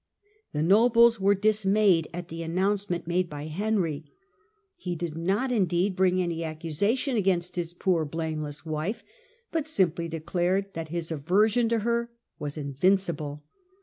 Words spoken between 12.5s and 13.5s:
invincible.